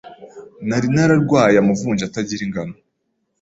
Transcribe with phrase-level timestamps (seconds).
[0.67, 2.75] nari nararwaye amavunja atagira ingano